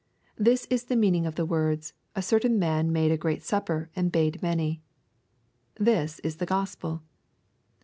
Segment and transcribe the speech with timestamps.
[0.39, 3.91] This is the meaning of the words, '^ a certain man made a great supper,
[3.95, 4.81] and bade many."
[5.75, 7.03] This is the Gospel.